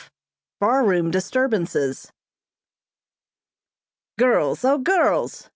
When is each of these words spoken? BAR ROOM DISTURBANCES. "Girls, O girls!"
BAR 0.59 0.83
ROOM 0.83 1.11
DISTURBANCES. 1.11 2.11
"Girls, 4.17 4.65
O 4.65 4.79
girls!" 4.79 5.47